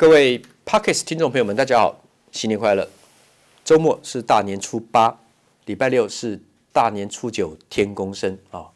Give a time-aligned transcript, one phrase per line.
[0.00, 2.02] 各位 Podcast 听众朋友们，大家好，
[2.32, 2.88] 新年快乐！
[3.62, 5.20] 周末是大年初八，
[5.66, 6.40] 礼拜六是
[6.72, 8.68] 大年初九，天公生啊！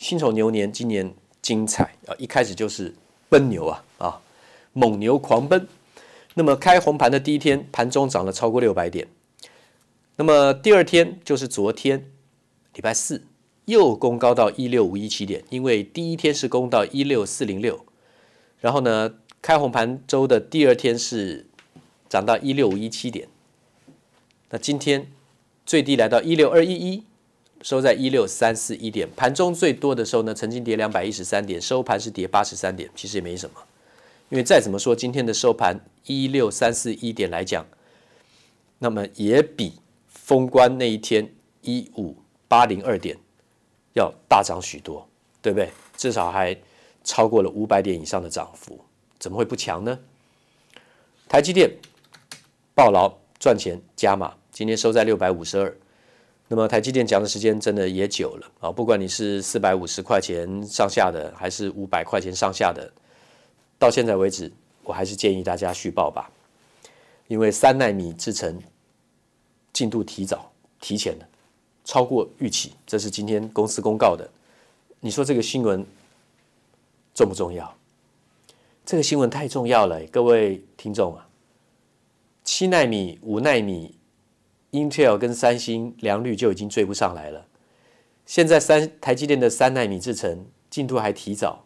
[0.00, 2.10] 辛丑牛年今年精彩啊！
[2.18, 2.92] 一开始就是
[3.28, 4.20] 奔牛啊啊，
[4.72, 5.68] 猛牛狂奔。
[6.34, 9.06] 那么开红盘的第一天，盘中涨了超过六百点。
[10.16, 12.10] 那么第二天就是昨天，
[12.74, 13.22] 礼拜四
[13.66, 17.86] 又攻高到一六五一七点，因为第一天是攻到一六四零六，
[18.58, 21.44] 然后呢，开红盘周的第二天是
[22.08, 23.26] 涨到一六五一七点，
[24.50, 25.10] 那今天
[25.66, 27.02] 最低来到一六二一一，
[27.60, 29.08] 收在一六三四一点。
[29.16, 33.56] 盘中最多的时候呢，曾经跌两百一十三点，收盘是跌八十三点，其实也没什么。
[34.28, 37.66] 因为再怎么说，今天的收盘一六三四一点来讲，
[38.78, 39.72] 那么也比
[40.06, 42.14] 封关那一天一五
[42.46, 43.18] 八零二点
[43.94, 45.08] 要大涨许多，
[45.42, 45.68] 对不对？
[45.96, 46.56] 至少还
[47.02, 48.78] 超过了五百点以上的涨幅。
[49.22, 49.96] 怎么会不强呢？
[51.28, 51.70] 台积电
[52.74, 55.72] 抱牢赚钱加码，今天收在六百五十二。
[56.48, 58.72] 那么台积电讲的时间真的也久了啊！
[58.72, 62.92] 不管你是四百五十块钱上下的，还是五百块钱上下的，
[63.78, 64.50] 到现在为止，
[64.82, 66.28] 我还是建议大家续报吧，
[67.28, 68.60] 因为三纳米制程
[69.72, 70.50] 进度提早
[70.80, 71.28] 提前了，
[71.84, 74.28] 超过预期，这是今天公司公告的。
[74.98, 75.86] 你说这个新闻
[77.14, 77.72] 重不重要？
[78.84, 81.28] 这个新闻太重要了，各位听众啊！
[82.42, 83.96] 七纳米、五纳米
[84.72, 87.46] ，Intel 跟三星良率就已经追不上来了。
[88.26, 91.64] 现在三台积电的三纳米制程进度还提早，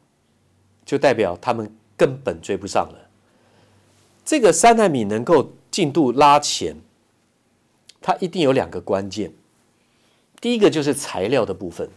[0.84, 3.08] 就代表他们根本追不上了。
[4.24, 6.76] 这个三纳米能够进度拉前，
[8.02, 9.32] 它一定有两个关键。
[10.40, 11.90] 第一个就是材料的部分。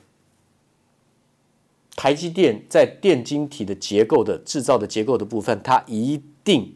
[2.00, 6.74] 台积电在电晶体的结构的制造的结构的部分，它一定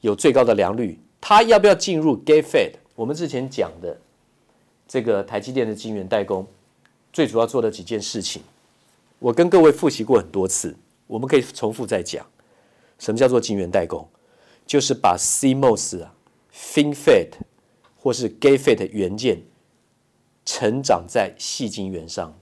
[0.00, 0.96] 有最高的良率。
[1.20, 2.74] 它要不要进入 Gate Fed？
[2.94, 4.00] 我们之前讲的
[4.86, 6.46] 这个台积电的晶圆代工，
[7.12, 8.42] 最主要做的几件事情，
[9.18, 10.76] 我跟各位复习过很多次，
[11.08, 12.24] 我们可以重复再讲。
[13.00, 14.06] 什么叫做晶圆代工？
[14.64, 16.14] 就是把 CMOS 啊、
[16.54, 17.30] FinFET
[17.96, 19.42] 或是 Gate Fed 元件
[20.44, 22.32] 成长在细晶圆上。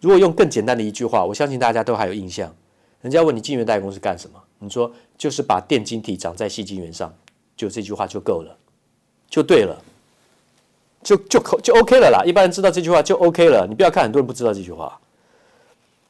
[0.00, 2.54] 如果用更简单的一句话，我相信大家都还有印象。
[3.02, 4.42] 人家问你晶圆代工是干什么？
[4.58, 7.14] 你说就是把电晶体长在细晶圆上，
[7.56, 8.56] 就这句话就够了，
[9.28, 9.82] 就对了，
[11.02, 12.22] 就就可就 OK 了啦。
[12.26, 13.66] 一般人知道这句话就 OK 了。
[13.66, 15.00] 你不要看很多人不知道这句话。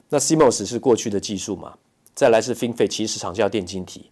[0.09, 1.75] 那 CMOS 是过去的技术嘛？
[2.15, 4.11] 再来是 FinFET，其实长效电晶体。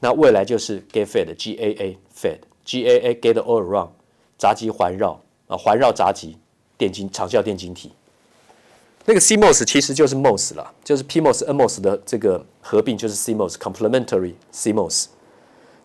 [0.00, 3.90] 那未来就是 Gate Fed，GAA Fed，GAA Gate All Around，
[4.36, 6.36] 杂极环绕啊，环绕杂极
[6.76, 7.92] 电晶长效电晶体。
[9.08, 15.06] 那个 CMOS 其实就是 MOS 了，就是 PMOS、NMOS 的这个合并，就是 CMOS complementary CMOS。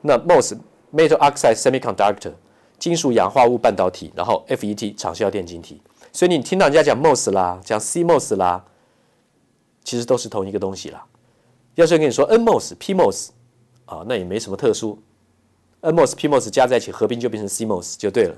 [0.02, 0.58] 那 MOS
[0.92, 2.34] Metal Oxide Semiconductor
[2.80, 5.80] 金属氧化物半导体，然后 FET 长效电晶体。
[6.12, 8.66] 所以你听到人家讲 MOS 啦，讲 CMOS 啦，
[9.84, 11.06] 其实都是同一个东西啦。
[11.76, 13.30] 要是跟你说 NMOS、PMOS
[13.86, 14.98] 啊，那也没什么特殊
[15.82, 18.36] ，NMOS、PMOS 加在一起合并就变成 CMOS 就对了。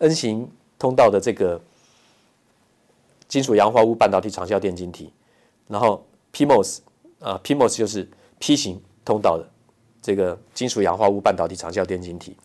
[0.00, 1.58] N 型通道的这个。
[3.28, 5.12] 金属氧化物半导体长效电晶体，
[5.66, 6.78] 然后 PMOS
[7.18, 9.44] 啊，PMOS 就是 P 型通道的
[10.00, 12.36] 这个金属氧化物半导体长效电晶体。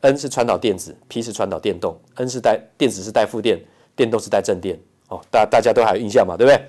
[0.00, 1.98] N 是传导电子，P 是传导电动。
[2.14, 3.60] N 是带电子是带负电，
[3.96, 4.78] 电动是带正电。
[5.08, 6.64] 哦，大大家都还有印象嘛，对不对？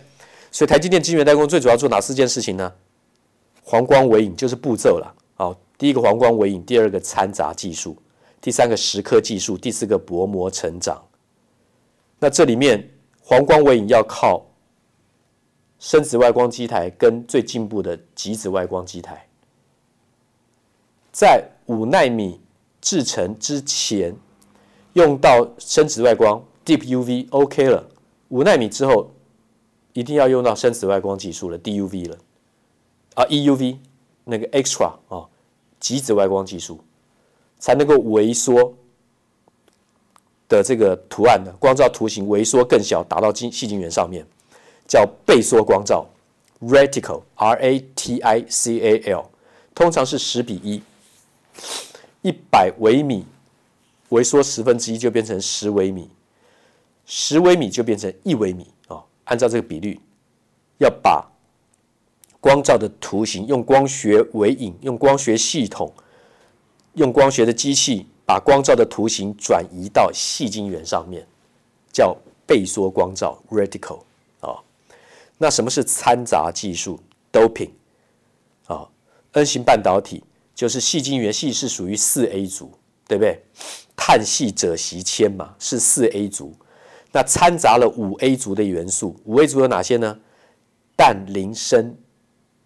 [0.51, 2.73] 所以台积电晶圆代工最主要做哪四件事情呢？
[3.61, 5.13] 黄光微影就是步骤了。
[5.35, 7.95] 好，第一个黄光微影，第二个掺杂技术，
[8.41, 10.99] 第三个蚀刻技术，第四个薄膜成长。
[12.17, 12.89] 那这里面。
[13.29, 14.43] 黄光微影要靠
[15.77, 19.27] 深紫外光机台跟最进步的极紫外光机台，
[21.11, 22.41] 在五纳米
[22.81, 24.15] 制程之前
[24.93, 27.87] 用到深紫外光 Deep UV OK 了，
[28.29, 29.11] 五纳米之后
[29.93, 32.17] 一定要用到深紫外光技术了 DUV 了
[33.13, 33.77] 啊 EUV
[34.23, 35.29] 那个 Extra 啊
[35.79, 36.79] 极紫外光技术
[37.59, 38.73] 才能够微缩。
[40.49, 44.25] 的这个图案的光照图形微缩更小，打到晶细晶圆上面，
[44.87, 46.05] 叫倍缩光照
[46.59, 49.29] （reticle，R A T I C A L），
[49.75, 50.81] 通常是十比一，
[52.23, 53.25] 一百微米
[54.09, 56.09] 微缩十分之一就变成十微米，
[57.05, 59.03] 十微米就变成一微米啊、哦！
[59.25, 59.99] 按照这个比率，
[60.79, 61.23] 要把
[62.41, 65.93] 光照的图形用光学微影，用光学系统，
[66.93, 68.07] 用光学的机器。
[68.29, 71.25] 把光照的图形转移到细晶圆上面，
[71.91, 72.15] 叫
[72.45, 74.01] 倍缩光照 （reticle）
[74.39, 74.53] 啊。
[75.39, 76.99] 那什么是掺杂技术
[77.33, 77.71] （doping）
[78.67, 78.87] 啊
[79.31, 80.23] ？N 型半导体
[80.53, 82.71] 就是细晶圆，矽是属于四 A 族，
[83.07, 83.41] 对不对？
[83.95, 86.53] 碳系者席铅嘛，是四 A 族。
[87.11, 90.19] 那掺杂了五 A 族的元素，五 A 族有哪些呢？
[90.95, 91.95] 氮、磷、砷、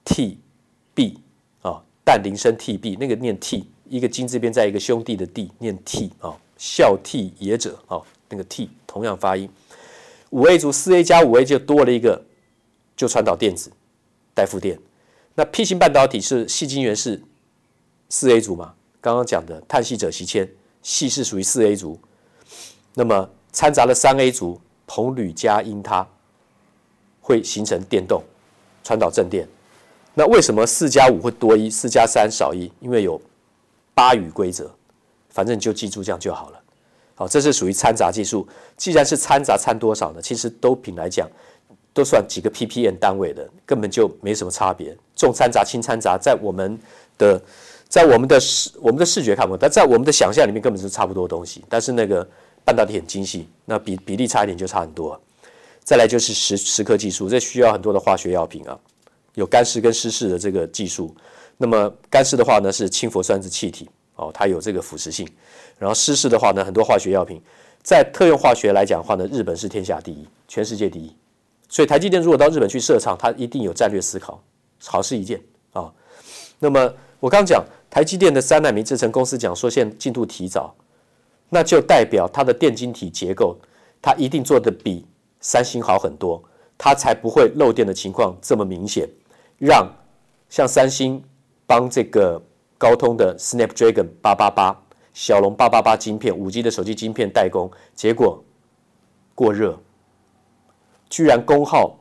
[0.03, 0.41] T、
[0.93, 1.21] B
[1.61, 9.49] 啊，氮、磷、砷、T、B，，那个念 T，一个金字边在一个兄弟的弟，念銻啊，孝悌也者啊，那个銻同样发音。
[10.29, 12.23] 五 A 族，四 A 加五 A 就多了一个，
[12.95, 13.71] 就传导电子，
[14.33, 14.79] 带负电。
[15.35, 17.21] 那 P 型半导体是细晶圆是
[18.09, 18.73] 四 A 族嘛？
[18.99, 20.49] 刚刚讲的碳矽鍺锡铅，
[20.83, 21.99] 矽是属于四 A 族，
[22.93, 23.29] 那么。
[23.55, 26.07] 掺杂了三 A 族硼铝加銦钛，
[27.21, 28.23] 会形成电动，
[28.83, 29.47] 传导正电。
[30.15, 32.71] 那为什么四加五会多一，四加三少一？
[32.79, 33.21] 因为有
[33.93, 34.71] 巴宇规则，
[35.29, 36.59] 反正你就记住这样就好了。
[37.15, 38.47] 好，这是属于掺杂技术。
[38.75, 40.21] 既然是掺杂，掺多少呢？
[40.21, 41.29] 其实都品来讲，
[41.93, 44.97] 都算几个 ppm 单位的，根本就没什么差别。
[45.15, 46.79] 重掺杂、轻掺杂，在我们
[47.17, 47.41] 的
[47.87, 51.63] 在我们的视我们的视觉看不到，但在我们的想象里面根本是差不多东西。
[51.69, 52.27] 但是那个。
[52.65, 55.21] 半导体很精细，那比比例差一点就差很多。
[55.83, 58.79] 再来就是蚀蚀刻技术，这需要很多的化学药品啊，
[59.33, 61.13] 有干式跟湿式的这个技术。
[61.57, 65.27] 那么干式的话呢是氢氟酸质气体哦，它有这个腐蚀性。
[65.77, 67.41] 然后湿式的话呢，很多化学药品，
[67.81, 71.15] 在特用化学来讲的话呢，日本是天下第一，全世界第一。
[71.67, 74.41] 所以台积电如果到日本去设厂，它一定有战略思考，
[74.85, 75.41] 好事一件
[75.71, 75.91] 啊。
[76.59, 80.75] 那么我刚讲台积电的三奈米制程公司讲说现进度提早。
[81.49, 83.55] 那就代表它的电晶体结构，
[84.01, 85.05] 它一定做得比
[85.39, 86.43] 三星好很多，
[86.79, 89.07] 它才不会漏电的情况这么明显，
[89.59, 89.87] 让
[90.49, 91.23] 像三星
[91.65, 92.41] 帮这个
[92.77, 94.75] 高通的 Snapdragon 八八八、
[95.13, 98.43] 骁龙八八八晶片、五 G 的手机晶片代工，结果
[99.35, 99.79] 过热，
[101.09, 101.99] 居然功耗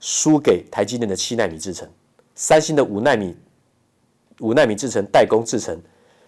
[0.00, 1.88] 输给台积电的七纳米制程，
[2.34, 3.36] 三星的五纳米
[4.40, 5.80] 五纳米制程代工制程，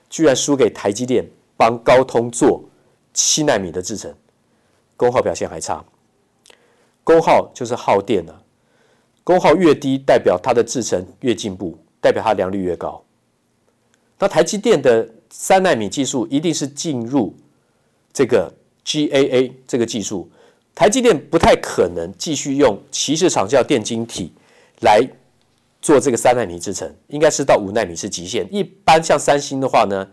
[0.08, 1.28] 居然输给台积电。
[1.58, 2.62] 帮高通做
[3.14, 4.14] 七纳米的制程，
[4.94, 5.82] 功耗表现还差。
[7.02, 8.42] 功耗就是耗电了，
[9.24, 13.02] 功耗越低，代表它的制程越进步，代表它良率越高。
[14.16, 17.34] 那台积电的三纳米技术一定是进入
[18.12, 18.48] 这个
[18.84, 20.30] GAA 这个技术，
[20.72, 24.32] 台积电不太可能继续用其市场叫电晶体
[24.82, 25.00] 来
[25.82, 28.46] 做这个三纳米制程，应该是到五纳米是极限。
[28.54, 30.06] 一般像三星的话呢，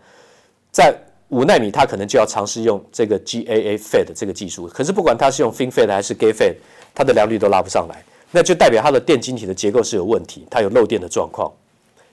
[0.72, 0.92] 在
[1.28, 6.56] 五纳米，它可能就要尝试用这个 GAA Fed 这个技术，可是不管它是用 Fin Fed 还是 Gate Fed，
[6.92, 11.50] 它的良率都拉不上来，那就代表它的电晶体的结构是有问题，它有漏电的状况，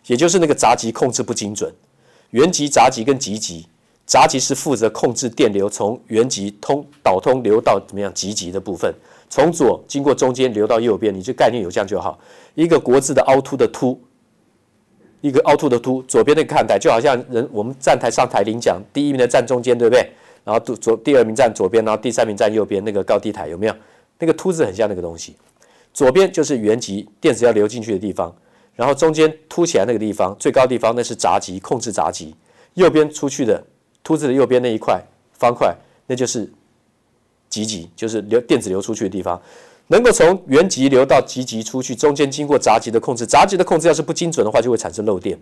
[0.08, 1.74] 也就是那个闸极控制不精准。
[2.32, 3.68] 原极、闸极跟极极，
[4.06, 8.94] 闸极是负责控制电流从原极通导通流到怎么样极极的部分，
[9.30, 12.20] 从左经过中间流到右边，你这概念有这样就好。
[12.56, 14.00] 一个国字的凹凸的凸。
[15.22, 20.10] 一个凹凸的凸，左边那个看台就好像人我们站台上台领奖，第一名的站中间，对不对？
[20.44, 23.76] 然后左第二名站左边，然后第三名站右边，那个高低台有没有？
[24.18, 25.36] 那个凸字很像那个东西。
[25.94, 28.36] 左边就是原极，电子要流进去的地方，
[28.76, 32.36] 然后中间凸起来那个地方，最高地方那是闸极，控制闸极。
[32.76, 33.64] 右边出去的
[34.04, 35.02] 凸字的右边那一块
[35.34, 35.76] 方块，
[36.08, 36.52] 那就是
[37.50, 39.40] 极极，就是流电子流出去的地方。
[39.88, 45.38] 能够从原极流到极极出去，中间经过闸极的控制，闸极的控制要是不精准的话，就会产生漏电。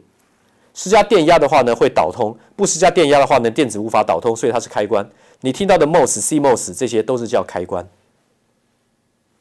[0.74, 5.07] 施加电压的话呢，会导通；不施加电压的话呢，电子无法导通，所以它是开关。
[5.42, 7.88] 你听到的 MOS、CMOS 这些都是叫开关，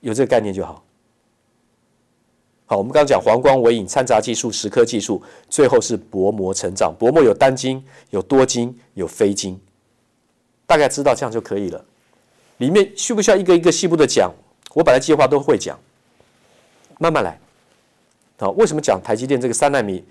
[0.01, 0.85] 有这个概念就好。
[2.71, 6.95] 好，我们刚刚讲黄光微影掺杂技术、蚀刻技术，最后是薄膜成长。
[6.99, 9.59] 薄膜有单晶、有多晶、有非晶，
[10.67, 11.83] 大概知道这样就可以了。
[12.59, 14.31] 里面需不需要一个一个细部的讲？
[14.75, 15.79] 我本来计划都会讲，
[16.99, 17.41] 慢慢来。
[18.39, 20.05] 好，为什么讲台积电这个三纳米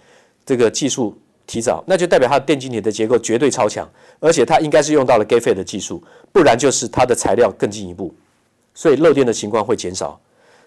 [0.43, 1.83] 这个技术提早？
[1.85, 3.87] 那就代表它的电晶体的结构绝对超强，
[4.19, 8.11] 而且它应该是用到了 Gate FET 的技术，不然就是它的材料更进一步，
[8.73, 10.19] 所以漏电的情况会减少。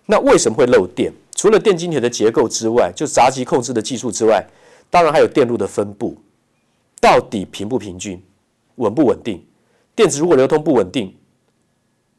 [0.06, 1.12] 那为什么会漏电？
[1.40, 4.46] 除了电晶体的结构之外，就闸极控制的技术之外，
[4.90, 6.14] 当然还有电路的分布，
[7.00, 8.22] 到底平不平均，
[8.74, 9.42] 稳不稳定？
[9.96, 11.16] 电子如果流通不稳定，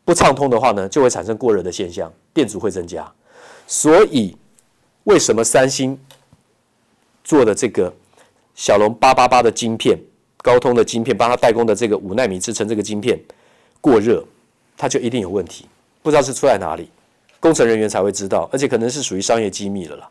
[0.03, 3.07] 不畅通的话呢，就会产生过热的现象，电阻会增加。
[3.67, 4.35] 所以，
[5.03, 5.95] 为什么三星
[7.23, 7.93] 做的这个
[8.55, 9.99] 骁龙八八八的晶片，
[10.37, 13.23] 高通的晶片帮他代工的这个五纳米制程这个晶片
[13.79, 14.25] 过热，
[14.75, 15.67] 它就一定有问题。
[16.01, 16.89] 不知道是出在哪里，
[17.41, 20.09] 工程人员才会知道，而且可能是属于商业机密了啦。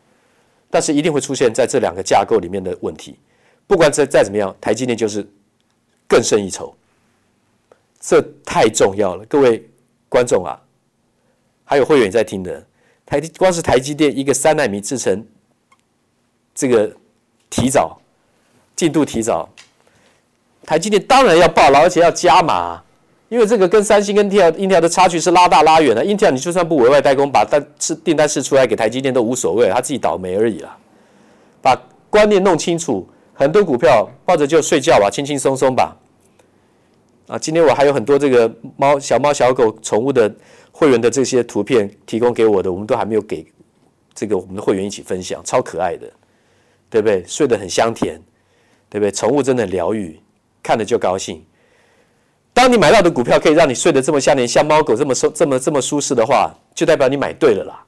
[0.69, 3.17] 但是一定会出现在这两个架构里面的问题。
[3.65, 5.27] 不管再再怎么样，台积电就是
[6.07, 6.75] 更胜一筹。
[7.99, 9.67] 这太重要了，各位。
[10.11, 10.59] 观众啊，
[11.63, 12.61] 还有会员在听的，
[13.05, 15.25] 台光是台积电一个三纳米制程，
[16.53, 16.93] 这个
[17.49, 17.97] 提早
[18.75, 19.47] 进度提早，
[20.65, 22.83] 台积电当然要报了，而且要加码，
[23.31, 26.03] 因为这个跟三星跟 Intel Intel 的差距是拉大拉远了。
[26.03, 30.77] Intel 你就算不委外代工，把单是订单释出来给台积电都无所谓，他自己倒霉而已了。
[31.61, 35.97] 把观念弄清楚，很多股票抱着就睡觉吧，轻轻松松吧。
[37.27, 40.29] 啊，今天我还有很多这个猫、小猫、小狗、宠物的
[40.69, 43.45] 会员的这些图片提供给我的，我们都还没有给
[44.13, 46.05] 这个我们的会员一起分享，超可爱的，
[46.89, 47.23] 对不对？
[47.25, 48.21] 睡得很香甜，
[48.89, 49.09] 对不对？
[49.09, 50.19] 宠物真的疗愈，
[50.61, 51.41] 看了就高兴。
[52.53, 57.83] 当你买到的股票可以让你睡得这么香甜，像猫狗这么舒、这么这么舒适的话，就代表你买对了啦，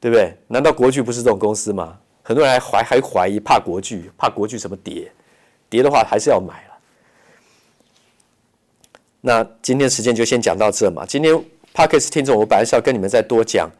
[0.00, 0.36] 对不对？
[0.48, 1.98] 难道国巨不是这种公司吗？
[2.22, 5.12] 很多人还怀还怀疑，怕国巨，怕国巨什么跌，
[5.68, 6.74] 跌的话还是要买了。
[9.20, 11.04] 那今天时间就先讲到这嘛。
[11.06, 11.34] 今天
[11.74, 13.70] Podcast 听众，我本来是要跟你们再多讲，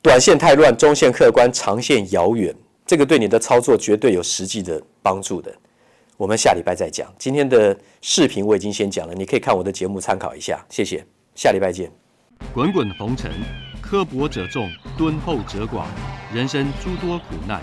[0.00, 2.54] 短线太乱，中线客观，长线遥远，
[2.86, 5.52] 这个对你的操作绝对有实际的帮助的。
[6.18, 7.06] 我们下礼拜再讲。
[7.16, 10.58] 今天的视频我已经先讲了，你可以看我的节目参考一下。
[10.68, 11.06] 谢谢，
[11.36, 11.88] 下礼拜见。
[12.52, 13.30] 滚滚红尘，
[13.80, 15.84] 刻薄者众，敦厚者寡；
[16.34, 17.62] 人生诸多苦难，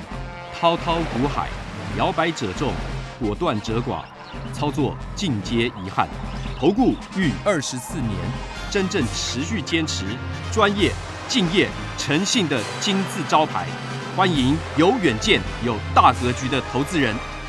[0.57, 1.49] 滔滔苦海，
[1.97, 2.71] 摇摆者众，
[3.19, 4.05] 果断者寡。
[4.53, 6.07] 操作尽皆遗憾。
[6.57, 8.11] 投顾逾二十四年，
[8.71, 10.05] 真正持续坚持、
[10.53, 10.91] 专业、
[11.27, 13.65] 敬业、诚信的金字招牌。
[14.15, 17.13] 欢迎有远见、有大格局的投资人